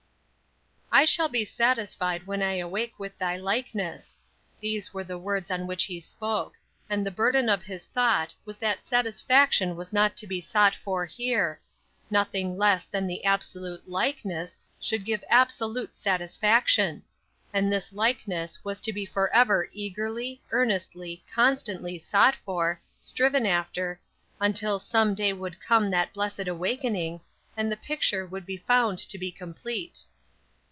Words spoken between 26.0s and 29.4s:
blessed awakening, and the picture would be found to be